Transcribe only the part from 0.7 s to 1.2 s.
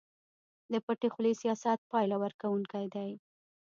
د پټې